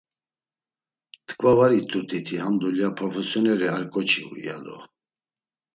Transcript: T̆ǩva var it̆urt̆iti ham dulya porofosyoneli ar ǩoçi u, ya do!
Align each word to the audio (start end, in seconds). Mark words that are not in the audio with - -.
T̆ǩva 1.27 1.51
var 1.57 1.71
it̆urt̆iti 1.79 2.35
ham 2.43 2.55
dulya 2.61 2.89
porofosyoneli 2.97 3.67
ar 3.75 3.83
ǩoçi 3.93 4.21
u, 4.31 4.33
ya 4.45 4.57
do! 4.63 4.77